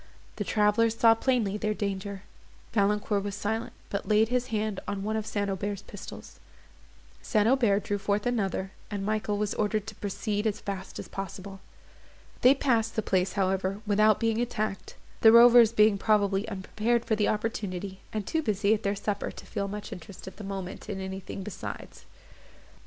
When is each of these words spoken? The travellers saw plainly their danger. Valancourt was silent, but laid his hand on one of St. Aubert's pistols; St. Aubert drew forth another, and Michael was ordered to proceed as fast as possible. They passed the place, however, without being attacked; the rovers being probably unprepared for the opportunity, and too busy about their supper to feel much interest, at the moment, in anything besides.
The 0.37 0.43
travellers 0.43 0.97
saw 0.97 1.13
plainly 1.13 1.57
their 1.57 1.75
danger. 1.75 2.23
Valancourt 2.73 3.23
was 3.23 3.35
silent, 3.35 3.73
but 3.91 4.07
laid 4.07 4.29
his 4.29 4.47
hand 4.47 4.79
on 4.87 5.03
one 5.03 5.15
of 5.15 5.27
St. 5.27 5.47
Aubert's 5.47 5.83
pistols; 5.83 6.39
St. 7.21 7.47
Aubert 7.47 7.83
drew 7.83 7.99
forth 7.99 8.25
another, 8.25 8.71
and 8.89 9.05
Michael 9.05 9.37
was 9.37 9.53
ordered 9.53 9.85
to 9.85 9.93
proceed 9.93 10.47
as 10.47 10.59
fast 10.59 10.97
as 10.97 11.07
possible. 11.07 11.59
They 12.41 12.55
passed 12.55 12.95
the 12.95 13.03
place, 13.03 13.33
however, 13.33 13.81
without 13.85 14.19
being 14.19 14.41
attacked; 14.41 14.95
the 15.19 15.31
rovers 15.31 15.71
being 15.71 15.99
probably 15.99 16.49
unprepared 16.49 17.05
for 17.05 17.15
the 17.15 17.27
opportunity, 17.27 17.99
and 18.11 18.25
too 18.25 18.41
busy 18.41 18.73
about 18.73 18.81
their 18.81 18.95
supper 18.95 19.29
to 19.29 19.45
feel 19.45 19.67
much 19.67 19.93
interest, 19.93 20.27
at 20.27 20.37
the 20.37 20.43
moment, 20.43 20.89
in 20.89 20.99
anything 20.99 21.43
besides. 21.43 22.05